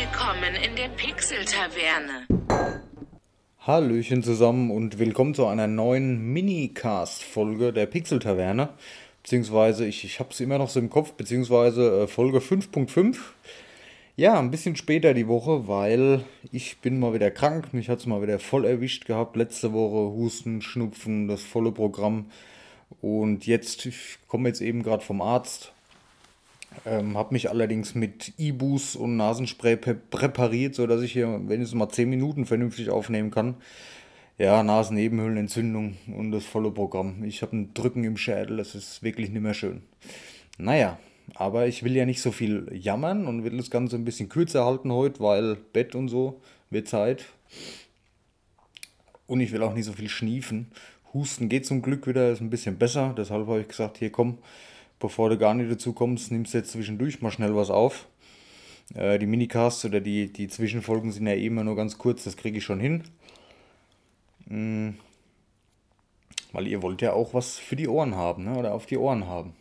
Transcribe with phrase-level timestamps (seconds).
[0.00, 2.26] Willkommen in der Pixel-Taverne.
[3.58, 8.70] Hallöchen zusammen und willkommen zu einer neuen Minicast-Folge der Pixel-Taverne.
[9.22, 13.18] Beziehungsweise, ich, ich habe es immer noch so im Kopf, beziehungsweise äh, Folge 5.5.
[14.16, 17.74] Ja, ein bisschen später die Woche, weil ich bin mal wieder krank.
[17.74, 19.36] Mich hat es mal wieder voll erwischt gehabt.
[19.36, 22.30] Letzte Woche Husten, Schnupfen, das volle Programm.
[23.02, 25.74] Und jetzt, ich komme jetzt eben gerade vom Arzt.
[26.86, 32.08] Ähm, habe mich allerdings mit Ibus und Nasenspray präpariert, sodass ich hier wenigstens mal 10
[32.08, 33.56] Minuten vernünftig aufnehmen kann.
[34.38, 37.24] Ja, Nasennebenhöhlenentzündung und das volle Programm.
[37.24, 39.82] Ich habe ein Drücken im Schädel, das ist wirklich nicht mehr schön.
[40.56, 40.98] Naja,
[41.34, 44.64] aber ich will ja nicht so viel jammern und will das Ganze ein bisschen kürzer
[44.64, 46.40] halten heute, weil Bett und so
[46.70, 47.26] wird Zeit.
[49.26, 50.72] Und ich will auch nicht so viel schniefen.
[51.12, 53.14] Husten geht zum Glück wieder, ist ein bisschen besser.
[53.16, 54.38] Deshalb habe ich gesagt, hier komm,
[55.00, 58.06] bevor du gar nicht dazu kommst, nimmst du jetzt zwischendurch mal schnell was auf.
[58.94, 62.36] Äh, die Minicasts oder die, die Zwischenfolgen sind ja eh immer nur ganz kurz, das
[62.36, 63.02] kriege ich schon hin.
[64.46, 64.96] Mhm.
[66.52, 68.56] Weil ihr wollt ja auch was für die Ohren haben, ne?
[68.56, 69.54] oder auf die Ohren haben.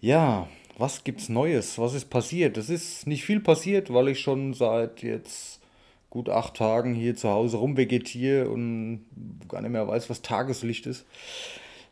[0.00, 1.78] Ja, was gibt's Neues?
[1.78, 2.56] Was ist passiert?
[2.56, 5.60] Es ist nicht viel passiert, weil ich schon seit jetzt
[6.08, 9.04] gut acht Tagen hier zu Hause rumvegetiere und
[9.48, 11.04] gar nicht mehr weiß, was Tageslicht ist.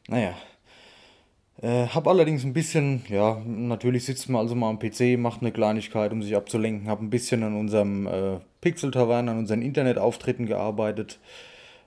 [0.08, 0.34] Naja.
[1.62, 5.52] Äh, hab allerdings ein bisschen, ja, natürlich sitzt man also mal am PC, macht eine
[5.52, 6.88] Kleinigkeit, um sich abzulenken.
[6.88, 11.18] Hab ein bisschen an unserem äh, Pixel-Tavern, an unseren Internetauftritten gearbeitet.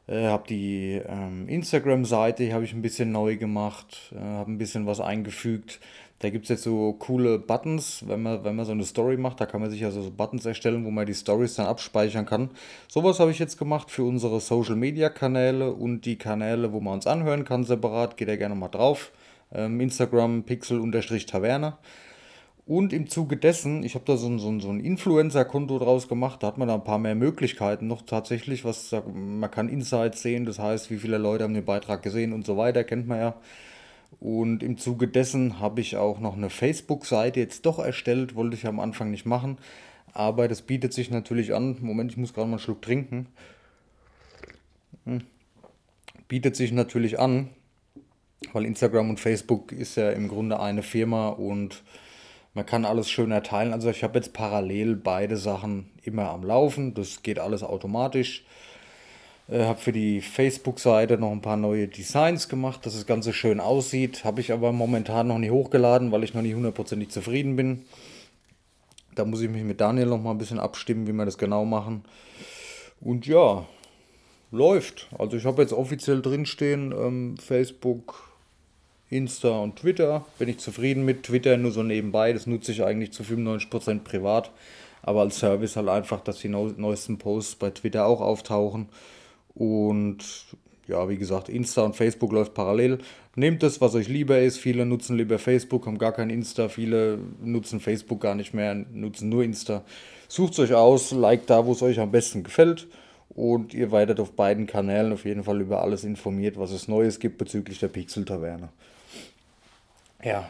[0.08, 4.88] Äh, habe die ähm, Instagram-Seite, habe ich ein bisschen neu gemacht, äh, habe ein bisschen
[4.88, 5.80] was eingefügt.
[6.18, 9.40] Da gibt es jetzt so coole Buttons, wenn man, wenn man so eine Story macht,
[9.40, 12.50] da kann man sich also so Buttons erstellen, wo man die Stories dann abspeichern kann.
[12.90, 16.96] Sowas habe ich jetzt gemacht für unsere Social Media Kanäle und die Kanäle, wo man
[16.96, 18.18] uns anhören kann, separat.
[18.18, 19.12] Geht ja gerne mal drauf.
[19.52, 21.78] Ähm, Instagram pixel-taverne.
[22.66, 26.08] Und im Zuge dessen, ich habe da so ein, so ein, so ein Influencer-Konto draus
[26.08, 30.22] gemacht, da hat man da ein paar mehr Möglichkeiten noch tatsächlich, was man kann Insights
[30.22, 33.18] sehen, das heißt, wie viele Leute haben den Beitrag gesehen und so weiter, kennt man
[33.18, 33.36] ja.
[34.20, 38.68] Und im Zuge dessen habe ich auch noch eine Facebook-Seite jetzt doch erstellt, wollte ich
[38.68, 39.58] am Anfang nicht machen.
[40.14, 41.78] Aber das bietet sich natürlich an.
[41.82, 43.28] Moment, ich muss gerade mal einen Schluck trinken.
[45.06, 45.22] Hm.
[46.28, 47.50] Bietet sich natürlich an,
[48.54, 51.84] weil Instagram und Facebook ist ja im Grunde eine Firma und
[52.54, 53.74] man kann alles schön erteilen.
[53.74, 56.94] Also ich habe jetzt parallel beide Sachen immer am Laufen.
[56.94, 58.44] Das geht alles automatisch.
[59.48, 63.60] Äh, habe für die Facebook-Seite noch ein paar neue Designs gemacht, dass das Ganze schön
[63.60, 64.24] aussieht.
[64.24, 67.86] Habe ich aber momentan noch nicht hochgeladen, weil ich noch nicht hundertprozentig zufrieden bin.
[69.16, 71.66] Da muss ich mich mit Daniel noch mal ein bisschen abstimmen, wie wir das genau
[71.66, 72.04] machen.
[73.02, 73.66] Und ja,
[74.52, 75.08] läuft.
[75.18, 78.29] Also ich habe jetzt offiziell drinstehen, ähm, Facebook,
[79.10, 80.26] Insta und Twitter.
[80.38, 82.32] Bin ich zufrieden mit Twitter, nur so nebenbei.
[82.34, 84.52] Das nutze ich eigentlich zu 95% privat.
[85.02, 88.90] Aber als Service halt einfach, dass die neuesten Posts bei Twitter auch auftauchen.
[89.56, 90.24] Und
[90.88, 93.00] ja, wie gesagt, Insta und Facebook läuft parallel.
[93.36, 94.58] Nehmt das, was euch lieber ist.
[94.58, 96.68] Viele nutzen lieber Facebook, haben gar kein Insta.
[96.68, 99.84] Viele nutzen Facebook gar nicht mehr, nutzen nur Insta.
[100.28, 102.88] Sucht es euch aus, liked da, wo es euch am besten gefällt.
[103.30, 107.20] Und ihr werdet auf beiden Kanälen auf jeden Fall über alles informiert, was es Neues
[107.20, 108.70] gibt bezüglich der Pixel-Taverne.
[110.24, 110.50] Ja,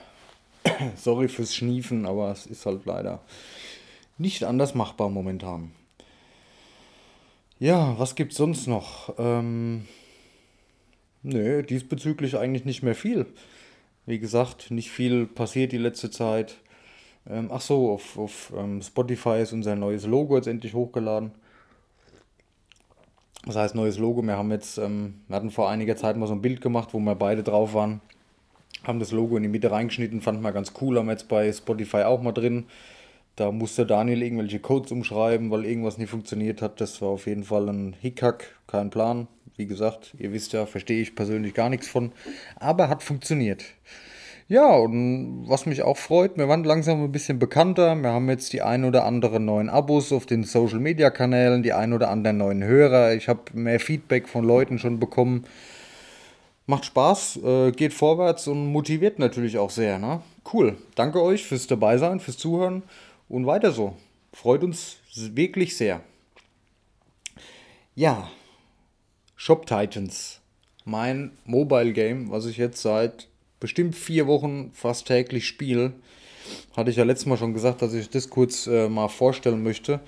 [0.95, 3.19] sorry fürs Schniefen, aber es ist halt leider
[4.17, 5.71] nicht anders machbar momentan.
[7.59, 9.13] Ja, was gibt's sonst noch?
[9.19, 9.85] Ähm,
[11.23, 13.27] nö, diesbezüglich eigentlich nicht mehr viel.
[14.05, 16.55] Wie gesagt, nicht viel passiert die letzte Zeit.
[17.29, 21.31] Ähm, ach so, auf, auf ähm, Spotify ist unser neues Logo jetzt endlich hochgeladen.
[23.45, 24.21] Das heißt, neues Logo.
[24.23, 26.99] Wir haben jetzt, ähm, wir hatten vor einiger Zeit mal so ein Bild gemacht, wo
[26.99, 28.01] wir beide drauf waren.
[28.83, 30.97] Haben das Logo in die Mitte reingeschnitten, fanden wir ganz cool.
[30.97, 32.65] Haben wir jetzt bei Spotify auch mal drin.
[33.35, 36.81] Da musste Daniel irgendwelche Codes umschreiben, weil irgendwas nicht funktioniert hat.
[36.81, 39.27] Das war auf jeden Fall ein Hickhack, kein Plan.
[39.55, 42.11] Wie gesagt, ihr wisst ja, verstehe ich persönlich gar nichts von.
[42.57, 43.63] Aber hat funktioniert.
[44.49, 47.95] Ja, und was mich auch freut, wir waren langsam ein bisschen bekannter.
[47.95, 51.71] Wir haben jetzt die ein oder anderen neuen Abos auf den Social Media Kanälen, die
[51.71, 53.13] ein oder anderen neuen Hörer.
[53.13, 55.45] Ich habe mehr Feedback von Leuten schon bekommen.
[56.69, 59.97] Macht Spaß, äh, geht vorwärts und motiviert natürlich auch sehr.
[59.97, 60.21] Ne?
[60.53, 60.77] Cool.
[60.93, 62.83] Danke euch fürs Dabeisein, fürs Zuhören.
[63.27, 63.95] Und weiter so.
[64.33, 66.01] Freut uns wirklich sehr.
[67.95, 68.29] Ja,
[69.35, 70.41] Shop Titans.
[70.85, 73.29] Mein Mobile Game, was ich jetzt seit
[73.59, 75.93] bestimmt vier Wochen fast täglich spiele.
[76.77, 80.01] Hatte ich ja letztes Mal schon gesagt, dass ich das kurz äh, mal vorstellen möchte.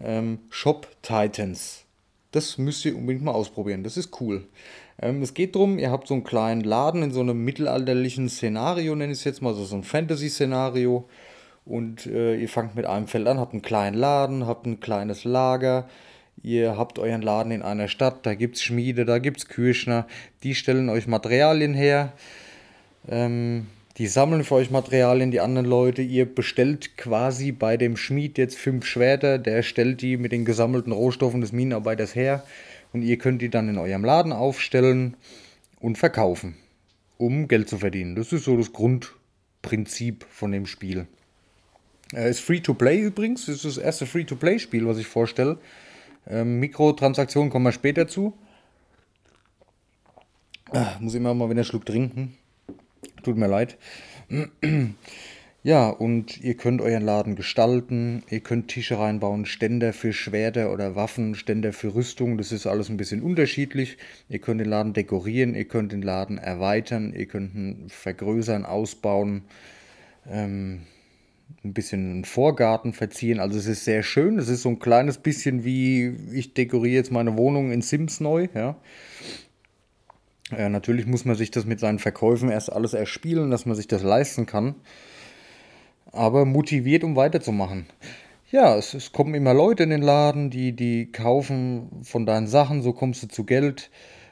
[0.00, 1.84] Ähm, Shop Titans.
[2.30, 3.84] Das müsst ihr unbedingt mal ausprobieren.
[3.84, 4.46] Das ist cool.
[5.00, 8.94] Ähm, es geht darum, ihr habt so einen kleinen Laden in so einem mittelalterlichen Szenario,
[8.94, 11.08] nenne ich es jetzt mal, so, ein Fantasy-Szenario.
[11.64, 15.24] und äh, ihr fangt mit einem Feld an, habt einen kleinen Laden, habt ein kleines
[15.24, 15.88] Lager,
[16.42, 20.06] ihr habt euren Laden in einer Stadt, da gibt es Schmiede, da gibt es Kirchner,
[20.42, 22.12] die stellen euch Materialien her,
[23.08, 23.66] ähm,
[23.98, 28.56] die sammeln für euch Materialien, die anderen Leute, ihr bestellt quasi bei dem Schmied jetzt
[28.56, 32.44] fünf Schwerter, der stellt die mit den gesammelten Rohstoffen des Minenarbeiters her
[32.92, 35.16] und ihr könnt die dann in eurem Laden aufstellen
[35.80, 36.56] und verkaufen,
[37.16, 38.14] um Geld zu verdienen.
[38.14, 41.06] Das ist so das Grundprinzip von dem Spiel.
[42.14, 43.46] Äh, ist Free-to-Play übrigens.
[43.46, 45.58] Das ist das erste Free-to-Play-Spiel, was ich vorstelle.
[46.26, 48.34] Ähm, Mikrotransaktionen kommen wir später zu.
[50.70, 52.36] Ah, muss immer mal wieder einen Schluck trinken.
[53.22, 53.78] Tut mir leid.
[55.68, 60.96] Ja, und ihr könnt euren Laden gestalten, ihr könnt Tische reinbauen, Ständer für Schwerter oder
[60.96, 63.98] Waffen, Ständer für Rüstung, das ist alles ein bisschen unterschiedlich.
[64.30, 69.42] Ihr könnt den Laden dekorieren, ihr könnt den Laden erweitern, ihr könnt ihn vergrößern, ausbauen,
[70.26, 70.86] ähm,
[71.62, 73.38] ein bisschen einen Vorgarten verziehen.
[73.38, 77.12] Also es ist sehr schön, es ist so ein kleines bisschen wie, ich dekoriere jetzt
[77.12, 78.80] meine Wohnung in Sims neu, ja.
[80.50, 83.86] Äh, natürlich muss man sich das mit seinen Verkäufen erst alles erspielen, dass man sich
[83.86, 84.76] das leisten kann
[86.18, 87.86] aber motiviert, um weiterzumachen.
[88.50, 92.82] Ja, es, es kommen immer Leute in den Laden, die, die kaufen von deinen Sachen,
[92.82, 93.90] so kommst du zu Geld.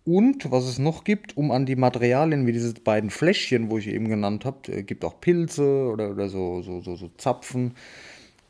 [0.05, 3.89] Und was es noch gibt, um an die Materialien wie diese beiden Fläschchen, wo ich
[3.89, 7.73] eben genannt habe, äh, gibt auch Pilze oder, oder so, so, so, so Zapfen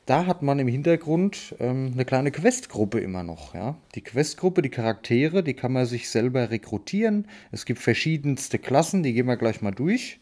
[0.07, 3.55] da hat man im Hintergrund ähm, eine kleine Questgruppe immer noch.
[3.55, 3.77] Ja?
[3.95, 7.27] Die Questgruppe, die Charaktere, die kann man sich selber rekrutieren.
[7.53, 10.21] Es gibt verschiedenste Klassen, die gehen wir gleich mal durch.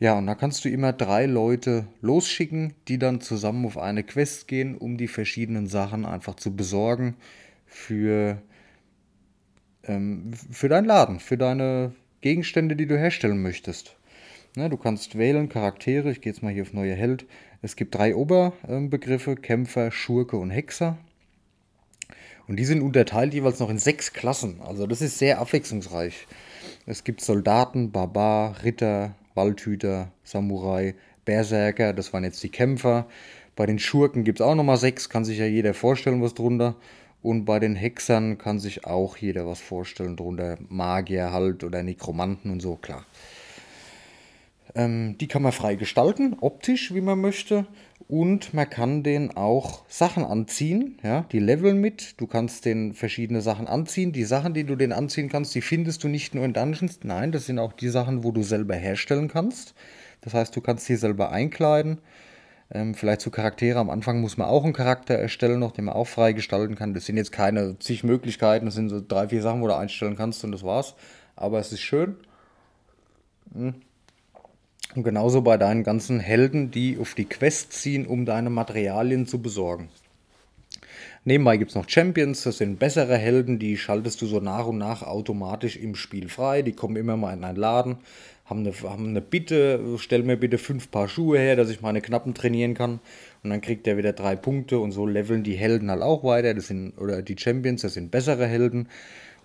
[0.00, 4.48] Ja, und da kannst du immer drei Leute losschicken, die dann zusammen auf eine Quest
[4.48, 7.14] gehen, um die verschiedenen Sachen einfach zu besorgen
[7.66, 8.42] für,
[9.84, 13.96] ähm, für deinen Laden, für deine Gegenstände, die du herstellen möchtest.
[14.56, 16.10] Ne, du kannst wählen Charaktere.
[16.10, 17.26] Ich gehe jetzt mal hier auf neue Held.
[17.64, 20.98] Es gibt drei Oberbegriffe, Kämpfer, Schurke und Hexer.
[22.48, 24.60] Und die sind unterteilt jeweils noch in sechs Klassen.
[24.66, 26.26] Also das ist sehr abwechslungsreich.
[26.86, 33.06] Es gibt Soldaten, Barbar, Ritter, Waldhüter, Samurai, Berserker, das waren jetzt die Kämpfer.
[33.54, 36.74] Bei den Schurken gibt es auch nochmal sechs, kann sich ja jeder vorstellen, was drunter.
[37.22, 42.50] Und bei den Hexern kann sich auch jeder was vorstellen, drunter Magier halt oder Nekromanten
[42.50, 43.06] und so, klar.
[44.74, 47.66] Ähm, die kann man frei gestalten, optisch, wie man möchte.
[48.08, 50.98] Und man kann den auch Sachen anziehen.
[51.02, 52.20] Ja, die leveln mit.
[52.20, 54.12] Du kannst den verschiedene Sachen anziehen.
[54.12, 57.00] Die Sachen, die du den anziehen kannst, die findest du nicht nur in Dungeons.
[57.04, 59.74] Nein, das sind auch die Sachen, wo du selber herstellen kannst.
[60.20, 61.98] Das heißt, du kannst sie selber einkleiden.
[62.70, 63.78] Ähm, vielleicht zu Charaktere.
[63.78, 66.94] Am Anfang muss man auch einen Charakter erstellen, noch, den man auch frei gestalten kann.
[66.94, 68.66] Das sind jetzt keine zig Möglichkeiten.
[68.66, 70.94] Das sind so drei, vier Sachen, wo du einstellen kannst und das war's.
[71.36, 72.16] Aber es ist schön.
[73.54, 73.74] Hm.
[74.94, 79.40] Und genauso bei deinen ganzen Helden, die auf die Quest ziehen, um deine Materialien zu
[79.40, 79.88] besorgen.
[81.24, 84.78] Nebenbei gibt es noch Champions, das sind bessere Helden, die schaltest du so nach und
[84.78, 86.62] nach automatisch im Spiel frei.
[86.62, 87.98] Die kommen immer mal in einen Laden,
[88.44, 92.00] haben eine, haben eine Bitte, stell mir bitte fünf Paar Schuhe her, dass ich meine
[92.00, 92.98] Knappen trainieren kann.
[93.44, 96.54] Und dann kriegt er wieder drei Punkte und so leveln die Helden halt auch weiter.
[96.54, 98.88] Das sind, oder die Champions, das sind bessere Helden.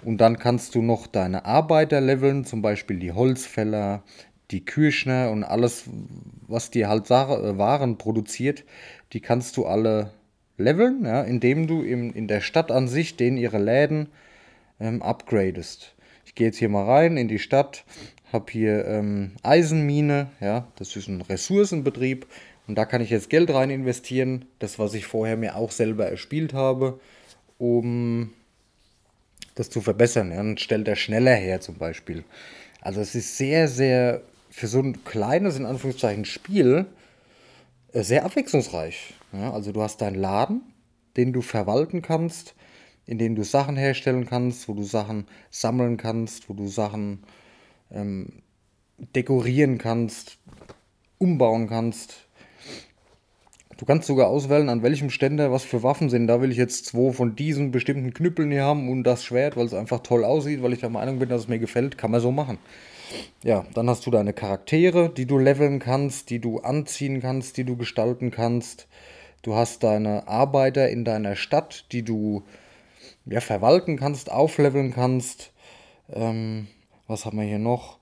[0.03, 4.01] Und dann kannst du noch deine Arbeiter leveln, zum Beispiel die Holzfäller,
[4.51, 5.85] die Kirschner und alles,
[6.47, 8.63] was die halt äh, Waren produziert,
[9.13, 10.11] die kannst du alle
[10.57, 14.07] leveln, ja, indem du im, in der Stadt an sich den ihre Läden
[14.79, 15.95] ähm, upgradest.
[16.25, 17.83] Ich gehe jetzt hier mal rein in die Stadt,
[18.31, 22.25] habe hier ähm, Eisenmine, ja, das ist ein Ressourcenbetrieb
[22.67, 26.07] und da kann ich jetzt Geld rein investieren, das was ich vorher mir auch selber
[26.07, 26.99] erspielt habe,
[27.57, 28.33] um
[29.55, 30.31] das zu verbessern.
[30.31, 32.23] Ja, dann stellt er schneller her zum Beispiel.
[32.81, 34.21] Also es ist sehr, sehr
[34.57, 36.87] für so ein kleines, in Anführungszeichen, Spiel
[37.93, 39.13] äh, sehr abwechslungsreich.
[39.31, 40.61] Ja, also du hast deinen Laden,
[41.15, 42.55] den du verwalten kannst,
[43.05, 47.19] in dem du Sachen herstellen kannst, wo du Sachen sammeln kannst, wo du Sachen
[47.91, 48.41] ähm,
[49.15, 50.39] dekorieren kannst,
[51.19, 52.25] umbauen kannst.
[53.77, 56.25] Du kannst sogar auswählen, an welchem Ständer was für Waffen sind.
[56.25, 59.67] Da will ich jetzt zwei von diesen bestimmten Knüppeln hier haben und das Schwert, weil
[59.67, 61.99] es einfach toll aussieht, weil ich der Meinung bin, dass es mir gefällt.
[61.99, 62.57] Kann man so machen.
[63.43, 67.63] Ja, dann hast du deine Charaktere, die du leveln kannst, die du anziehen kannst, die
[67.63, 68.87] du gestalten kannst.
[69.41, 72.43] Du hast deine Arbeiter in deiner Stadt, die du
[73.25, 75.51] ja, verwalten kannst, aufleveln kannst.
[76.11, 76.67] Ähm,
[77.07, 77.99] was haben wir hier noch?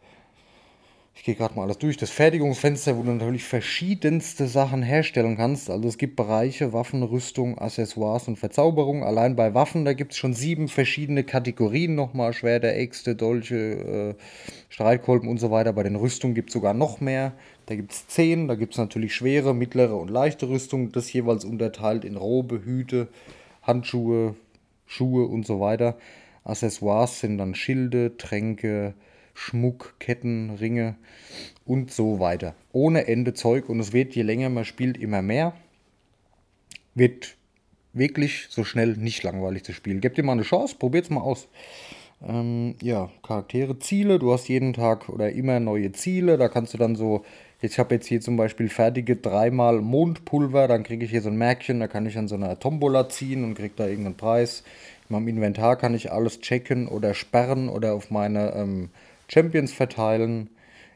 [1.18, 1.96] Ich gehe gerade mal alles durch.
[1.96, 5.70] Das Fertigungsfenster, wo du natürlich verschiedenste Sachen herstellen kannst.
[5.70, 9.04] Also es gibt Bereiche, Waffen, Rüstung, Accessoires und Verzauberung.
[9.04, 12.34] Allein bei Waffen, da gibt es schon sieben verschiedene Kategorien nochmal.
[12.34, 14.22] Schwerter, Äxte, Dolche, äh,
[14.68, 15.72] Streitkolben und so weiter.
[15.72, 17.32] Bei den Rüstungen gibt es sogar noch mehr.
[17.66, 18.50] Da gibt es zehn.
[18.50, 20.92] Da gibt es natürlich schwere, mittlere und leichte Rüstung.
[20.92, 23.08] Das jeweils unterteilt in Robe, Hüte,
[23.64, 24.36] Handschuhe,
[24.86, 25.98] Schuhe und so weiter.
[26.44, 28.94] Accessoires sind dann Schilde, Tränke,
[29.36, 30.96] Schmuck, Ketten, Ringe
[31.66, 32.56] und so weiter.
[32.72, 35.54] Ohne Ende Zeug und es wird, je länger man spielt, immer mehr.
[36.96, 37.36] Wird
[37.94, 40.02] wirklich so schnell nicht langweilig zu spielen.
[40.02, 41.48] Gebt dir mal eine Chance, probiert es mal aus.
[42.26, 44.20] Ähm, ja, Charaktere, Ziele.
[44.20, 46.38] Du hast jeden Tag oder immer neue Ziele.
[46.38, 47.26] Da kannst du dann so,
[47.62, 50.68] ich habe jetzt hier zum Beispiel fertige dreimal Mondpulver.
[50.68, 51.80] Dann kriege ich hier so ein Märkchen.
[51.80, 54.64] Da kann ich an so einer Tombola ziehen und kriege da irgendeinen Preis.
[55.10, 58.90] In meinem Inventar kann ich alles checken oder sperren oder auf meine ähm,
[59.28, 60.50] Champions verteilen.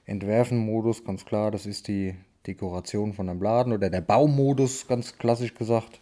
[0.06, 2.16] Entwerfen-Modus, ganz klar, das ist die
[2.48, 6.00] Dekoration von einem Laden oder der Baumodus, ganz klassisch gesagt.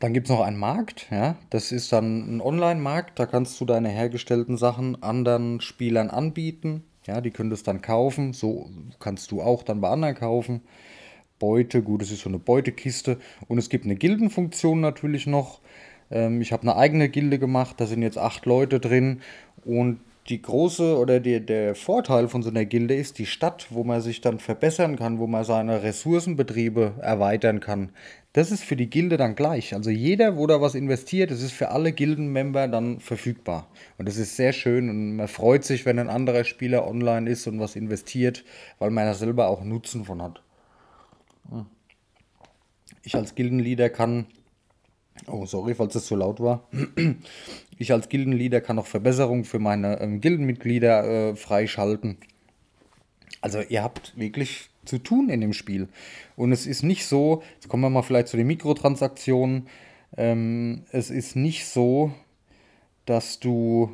[0.00, 3.64] Dann gibt es noch einen Markt, ja, das ist dann ein Online-Markt, da kannst du
[3.64, 6.84] deine hergestellten Sachen anderen Spielern anbieten.
[7.06, 8.70] Ja, die können das dann kaufen, so
[9.00, 10.62] kannst du auch dann bei anderen kaufen.
[11.40, 13.18] Beute, gut, es ist so eine Beutekiste.
[13.48, 15.60] Und es gibt eine Gildenfunktion natürlich noch.
[16.08, 19.20] Ähm, ich habe eine eigene Gilde gemacht, da sind jetzt acht Leute drin.
[19.64, 23.82] Und die große oder die, der Vorteil von so einer Gilde ist die Stadt, wo
[23.82, 27.90] man sich dann verbessern kann, wo man seine Ressourcenbetriebe erweitern kann.
[28.32, 29.74] Das ist für die Gilde dann gleich.
[29.74, 33.66] Also jeder, wo da was investiert, das ist für alle Gildenmember dann verfügbar.
[33.98, 37.46] Und das ist sehr schön und man freut sich, wenn ein anderer Spieler online ist
[37.48, 38.44] und was investiert,
[38.78, 40.40] weil man da selber auch Nutzen von hat.
[43.02, 44.26] Ich als Gildenleader kann
[45.26, 46.68] Oh, sorry, falls es zu laut war.
[47.82, 52.16] Ich als Gildenleader kann auch Verbesserungen für meine ähm, Gildenmitglieder äh, freischalten.
[53.40, 55.88] Also ihr habt wirklich zu tun in dem Spiel.
[56.36, 59.66] Und es ist nicht so, jetzt kommen wir mal vielleicht zu den Mikrotransaktionen.
[60.16, 62.12] Ähm, es ist nicht so,
[63.04, 63.90] dass du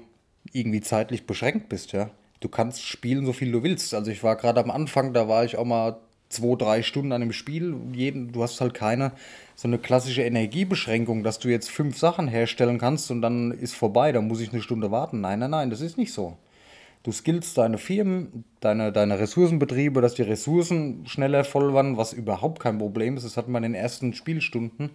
[0.53, 2.11] irgendwie zeitlich beschränkt bist, ja.
[2.41, 3.95] Du kannst spielen, so viel du willst.
[3.95, 7.21] Also ich war gerade am Anfang, da war ich auch mal zwei, drei Stunden an
[7.21, 7.77] dem Spiel.
[7.93, 9.13] Jeden, du hast halt keine
[9.55, 14.13] so eine klassische Energiebeschränkung, dass du jetzt fünf Sachen herstellen kannst und dann ist vorbei,
[14.13, 15.21] dann muss ich eine Stunde warten.
[15.21, 16.37] Nein, nein, nein, das ist nicht so.
[17.03, 22.61] Du skillst deine Firmen, deine, deine Ressourcenbetriebe, dass die Ressourcen schneller voll waren, was überhaupt
[22.61, 23.25] kein Problem ist.
[23.25, 24.91] Das hat man in den ersten Spielstunden.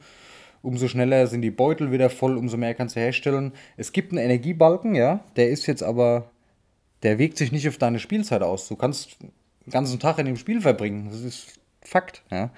[0.62, 3.52] Umso schneller sind die Beutel wieder voll, umso mehr kannst du herstellen.
[3.76, 6.30] Es gibt einen Energiebalken, ja, der ist jetzt aber,
[7.04, 8.68] der wirkt sich nicht auf deine Spielzeit aus.
[8.68, 9.18] Du kannst
[9.66, 11.08] den ganzen Tag in dem Spiel verbringen.
[11.10, 12.24] Das ist Fakt.
[12.32, 12.50] Ja.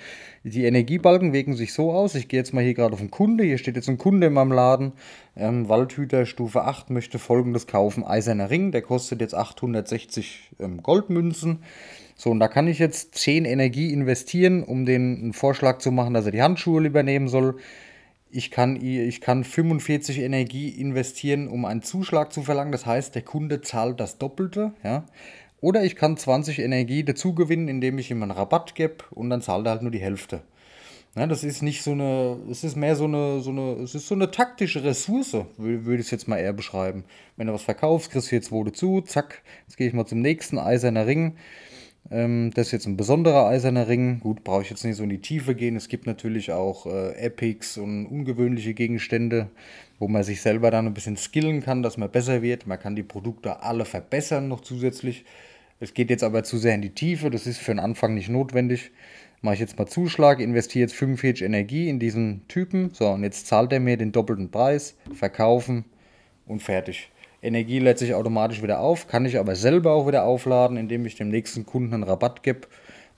[0.44, 2.16] Die Energiebalken wirken sich so aus.
[2.16, 3.44] Ich gehe jetzt mal hier gerade auf den Kunde.
[3.44, 4.94] Hier steht jetzt ein Kunde in meinem Laden.
[5.36, 8.04] Ähm, Waldhüter Stufe 8 möchte folgendes kaufen.
[8.04, 11.64] Eiserner Ring, der kostet jetzt 860 ähm, Goldmünzen.
[12.16, 16.14] So, und da kann ich jetzt 10 Energie investieren, um den einen Vorschlag zu machen,
[16.14, 17.58] dass er die Handschuhe lieber nehmen soll.
[18.30, 22.72] Ich kann, ich kann 45 Energie investieren, um einen Zuschlag zu verlangen.
[22.72, 24.74] Das heißt, der Kunde zahlt das Doppelte.
[24.84, 25.06] Ja.
[25.66, 29.42] Oder ich kann 20 Energie dazu gewinnen, indem ich ihm einen Rabatt gebe und dann
[29.42, 30.42] zahlt er halt nur die Hälfte.
[31.16, 34.08] Ja, das ist nicht so eine, es ist mehr so eine, so eine, es ist
[34.08, 37.04] so eine taktische Ressource, würde ich es jetzt mal eher beschreiben.
[37.36, 40.22] Wenn du was verkaufst, kriegst du jetzt wo dazu, zack, jetzt gehe ich mal zum
[40.22, 41.36] nächsten eiserner Ring.
[42.12, 44.20] Ähm, das ist jetzt ein besonderer eiserner Ring.
[44.20, 45.76] Gut, brauche ich jetzt nicht so in die Tiefe gehen.
[45.76, 49.50] Es gibt natürlich auch äh, Epics und ungewöhnliche Gegenstände,
[49.98, 52.68] wo man sich selber dann ein bisschen skillen kann, dass man besser wird.
[52.68, 55.26] Man kann die Produkte alle verbessern noch zusätzlich.
[55.80, 58.30] Es geht jetzt aber zu sehr in die Tiefe, das ist für den Anfang nicht
[58.30, 58.92] notwendig.
[59.42, 62.92] Mache ich jetzt mal Zuschlag, investiere jetzt 45 Energie in diesen Typen.
[62.94, 65.86] So, und jetzt zahlt er mir den doppelten Preis, verkaufen
[66.48, 67.12] und fertig.
[67.42, 71.16] Energie lädt sich automatisch wieder auf, kann ich aber selber auch wieder aufladen, indem ich
[71.16, 72.62] dem nächsten Kunden einen Rabatt gebe.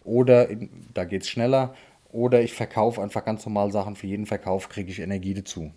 [0.03, 0.49] Oder,
[0.93, 1.75] da geht es schneller,
[2.11, 3.95] oder ich verkaufe einfach ganz normal Sachen.
[3.95, 5.71] Für jeden Verkauf kriege ich Energie dazu.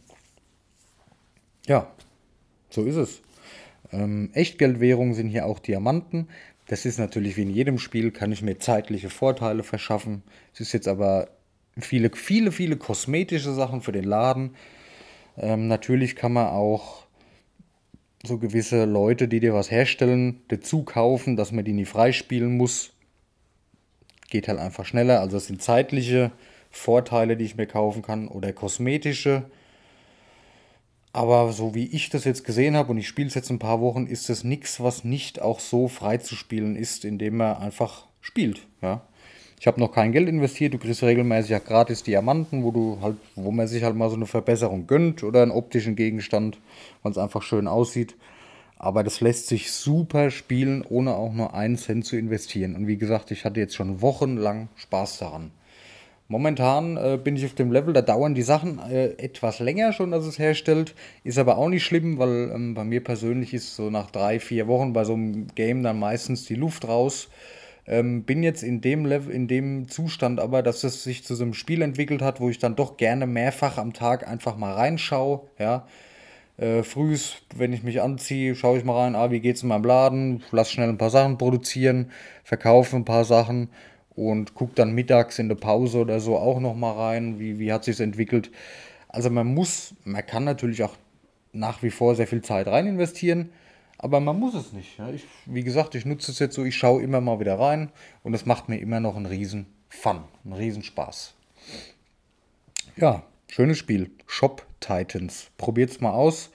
[1.67, 1.93] Ja,
[2.71, 3.23] so ist es.
[3.93, 6.29] Ähm, Echtgeldwährungen sind hier auch Diamanten.
[6.71, 10.23] Das ist natürlich wie in jedem Spiel, kann ich mir zeitliche Vorteile verschaffen.
[10.55, 11.29] Es ist jetzt aber
[11.77, 14.55] viele, viele, viele kosmetische Sachen für den Laden.
[15.37, 17.07] Ähm, natürlich kann man auch
[18.23, 22.93] so gewisse Leute, die dir was herstellen, dazu kaufen, dass man die nie freispielen muss.
[24.29, 25.19] Geht halt einfach schneller.
[25.19, 26.31] Also es sind zeitliche
[26.71, 29.43] Vorteile, die ich mir kaufen kann oder kosmetische.
[31.13, 33.81] Aber so wie ich das jetzt gesehen habe und ich spiele es jetzt ein paar
[33.81, 38.07] Wochen, ist das nichts, was nicht auch so frei zu spielen ist, indem man einfach
[38.21, 38.67] spielt.
[38.81, 39.03] Ja.
[39.59, 43.17] Ich habe noch kein Geld investiert, du kriegst regelmäßig ja gratis Diamanten, wo du halt,
[43.35, 46.59] wo man sich halt mal so eine Verbesserung gönnt oder einen optischen Gegenstand,
[47.03, 48.15] weil es einfach schön aussieht.
[48.79, 52.75] Aber das lässt sich super spielen, ohne auch nur einen Cent zu investieren.
[52.75, 55.51] Und wie gesagt, ich hatte jetzt schon wochenlang Spaß daran.
[56.31, 60.13] Momentan äh, bin ich auf dem Level, da dauern die Sachen äh, etwas länger schon,
[60.13, 60.95] dass es herstellt.
[61.25, 64.69] Ist aber auch nicht schlimm, weil ähm, bei mir persönlich ist so nach drei, vier
[64.69, 67.31] Wochen bei so einem Game dann meistens die Luft raus.
[67.85, 71.43] Ähm, bin jetzt in dem Level, in dem Zustand aber, dass es sich zu so
[71.43, 75.41] einem Spiel entwickelt hat, wo ich dann doch gerne mehrfach am Tag einfach mal reinschaue.
[75.59, 75.89] Ja.
[76.59, 79.85] Äh, frühs, wenn ich mich anziehe, schaue ich mal rein, ah, wie geht's in meinem
[79.85, 82.13] Laden, lass schnell ein paar Sachen produzieren,
[82.45, 83.71] verkaufe ein paar Sachen
[84.21, 87.73] und gucke dann mittags in der Pause oder so auch noch mal rein, wie, wie
[87.73, 88.51] hat sich entwickelt.
[89.09, 90.95] Also man muss, man kann natürlich auch
[91.53, 93.49] nach wie vor sehr viel Zeit rein investieren,
[93.97, 95.01] aber man muss es nicht.
[95.15, 97.91] Ich, wie gesagt, ich nutze es jetzt so, ich schaue immer mal wieder rein
[98.23, 101.33] und es macht mir immer noch einen riesen Fun, einen riesen Spaß.
[102.97, 104.11] Ja, schönes Spiel.
[104.27, 105.51] Shop Titans.
[105.57, 106.51] Probiert es mal aus.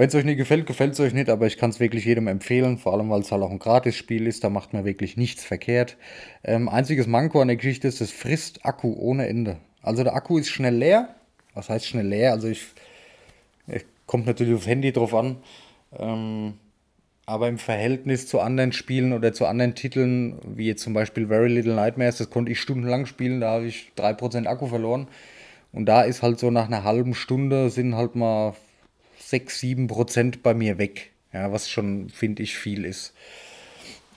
[0.00, 2.26] Wenn es euch nicht gefällt, gefällt es euch nicht, aber ich kann es wirklich jedem
[2.26, 5.44] empfehlen, vor allem weil es halt auch ein Gratis-Spiel ist, da macht man wirklich nichts
[5.44, 5.98] verkehrt.
[6.42, 9.58] Ähm, einziges Manko an der Geschichte ist, es frisst Akku ohne Ende.
[9.82, 11.16] Also der Akku ist schnell leer.
[11.52, 12.32] Was heißt schnell leer?
[12.32, 12.68] Also ich,
[13.66, 15.36] ich kommt natürlich aufs Handy drauf an.
[15.98, 16.54] Ähm,
[17.26, 21.48] aber im Verhältnis zu anderen Spielen oder zu anderen Titeln, wie jetzt zum Beispiel Very
[21.48, 25.08] Little Nightmares, das konnte ich stundenlang spielen, da habe ich 3% Akku verloren.
[25.72, 28.54] Und da ist halt so nach einer halben Stunde sind halt mal
[29.30, 31.12] 6, 7 Prozent bei mir weg.
[31.32, 33.14] Ja, was schon, finde ich, viel ist.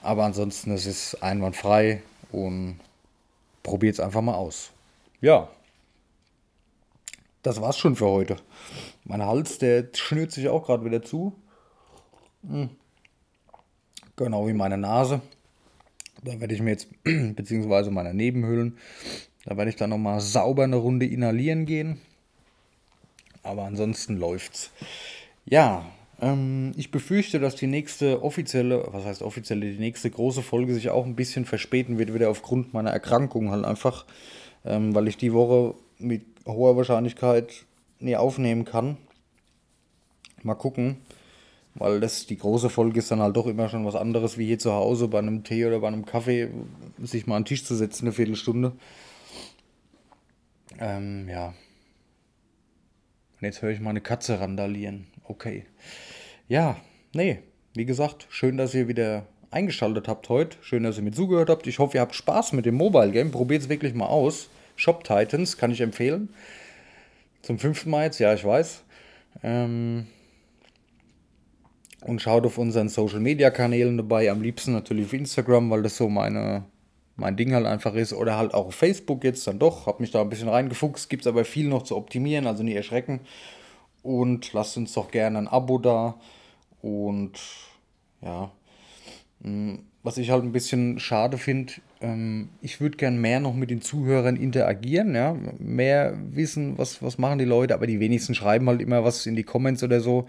[0.01, 2.79] Aber ansonsten es ist es einwandfrei und
[3.61, 4.71] probiert es einfach mal aus.
[5.21, 5.49] Ja,
[7.43, 8.37] das war's schon für heute.
[9.03, 11.33] Mein Hals, der schnürt sich auch gerade wieder zu.
[12.47, 12.71] Hm.
[14.15, 15.21] Genau wie meine Nase.
[16.23, 18.79] Da werde ich mir jetzt, beziehungsweise meine Nebenhöhlen,
[19.45, 22.01] da werde ich dann nochmal sauber eine Runde inhalieren gehen
[23.43, 24.71] aber ansonsten läuft's.
[25.45, 25.85] Ja,
[26.21, 30.89] ähm, ich befürchte, dass die nächste offizielle, was heißt offizielle, die nächste große Folge sich
[30.89, 34.05] auch ein bisschen verspäten wird, wieder aufgrund meiner Erkrankung halt einfach,
[34.65, 37.65] ähm, weil ich die Woche mit hoher Wahrscheinlichkeit
[37.99, 38.97] nie aufnehmen kann.
[40.43, 40.97] Mal gucken,
[41.75, 44.59] weil das die große Folge ist dann halt doch immer schon was anderes wie hier
[44.59, 46.49] zu Hause bei einem Tee oder bei einem Kaffee,
[47.01, 48.73] sich mal an den Tisch zu setzen, eine Viertelstunde.
[50.79, 51.53] Ähm, ja,
[53.43, 55.07] und jetzt höre ich mal eine Katze randalieren.
[55.25, 55.65] Okay.
[56.47, 56.77] Ja,
[57.13, 57.39] nee,
[57.73, 60.55] wie gesagt, schön, dass ihr wieder eingeschaltet habt heute.
[60.61, 61.67] Schön, dass ihr mir zugehört habt.
[61.67, 63.31] Ich hoffe, ihr habt Spaß mit dem Mobile Game.
[63.31, 64.47] Probiert es wirklich mal aus.
[64.77, 66.29] Shop Titans kann ich empfehlen.
[67.41, 68.85] Zum fünften Mal jetzt, ja, ich weiß.
[69.43, 70.07] Ähm
[71.99, 74.31] und schaut auf unseren Social Media Kanälen dabei.
[74.31, 76.63] Am liebsten natürlich auf Instagram, weil das so meine
[77.15, 78.13] mein Ding halt einfach ist.
[78.13, 79.85] Oder halt auch Facebook jetzt dann doch.
[79.85, 81.09] Hab mich da ein bisschen reingefuchst.
[81.09, 83.21] Gibt es aber viel noch zu optimieren, also nicht erschrecken.
[84.01, 86.15] Und lasst uns doch gerne ein Abo da.
[86.81, 87.39] Und
[88.21, 88.51] ja,
[89.39, 93.69] mm, was ich halt ein bisschen schade finde, ähm, ich würde gern mehr noch mit
[93.69, 98.67] den Zuhörern interagieren, ja, mehr wissen, was, was machen die Leute, aber die wenigsten schreiben
[98.67, 100.27] halt immer was in die Comments oder so.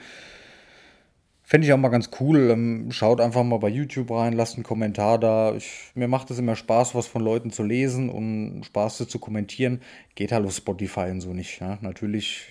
[1.46, 2.50] Fände ich auch mal ganz cool.
[2.50, 5.54] Ähm, schaut einfach mal bei YouTube rein, lasst einen Kommentar da.
[5.54, 9.83] Ich, mir macht es immer Spaß, was von Leuten zu lesen und Spaß zu kommentieren.
[10.14, 11.61] Geht halt auf Spotify und so nicht.
[11.61, 11.78] Ja?
[11.83, 12.46] Natürlich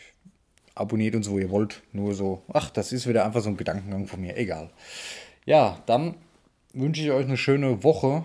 [0.75, 1.82] abonniert uns, wo ihr wollt.
[1.91, 4.38] Nur so, ach, das ist wieder einfach so ein Gedankengang von mir.
[4.38, 4.69] Egal.
[5.45, 6.13] Ja, dann
[6.73, 8.23] wünsche ich euch eine schöne Woche.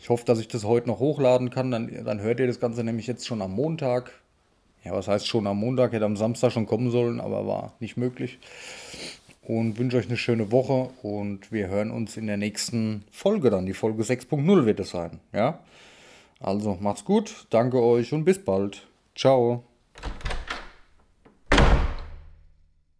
[0.00, 1.70] Ich hoffe, dass ich das heute noch hochladen kann.
[1.70, 4.10] Dann, dann hört ihr das Ganze nämlich jetzt schon am Montag.
[4.84, 5.92] Ja, was heißt schon am Montag?
[5.92, 8.38] Hätte am Samstag schon kommen sollen, aber war nicht möglich
[9.42, 13.66] und wünsche euch eine schöne Woche und wir hören uns in der nächsten Folge dann.
[13.66, 15.20] Die Folge 6.0 wird es sein.
[15.32, 15.60] Ja?
[16.38, 18.86] Also macht's gut, danke euch und bis bald.
[19.14, 19.64] Ciao.